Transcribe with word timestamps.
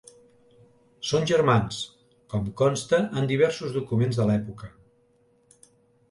Són 1.09 1.25
germans, 1.31 1.81
com 2.33 2.47
consta 2.61 3.01
en 3.21 3.29
diversos 3.33 3.75
documents 3.75 4.17
de 4.21 4.25
l'època. 4.31 4.71